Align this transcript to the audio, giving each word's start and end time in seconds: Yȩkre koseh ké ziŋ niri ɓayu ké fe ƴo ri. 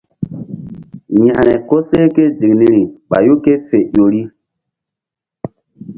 Yȩkre 1.21 1.53
koseh 1.69 2.07
ké 2.15 2.23
ziŋ 2.37 2.53
niri 2.59 2.81
ɓayu 3.09 3.33
ké 3.43 3.51
fe 3.67 3.77
ƴo 3.93 4.05
ri. 4.13 4.21